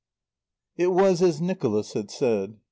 XX 0.79 0.83
It 0.83 0.87
was 0.87 1.21
as 1.21 1.39
Nicholas 1.41 1.93
had 1.93 2.09
said. 2.09 2.57